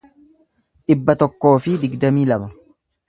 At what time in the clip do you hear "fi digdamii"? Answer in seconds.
1.67-2.25